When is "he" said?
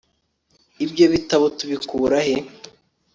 2.25-2.35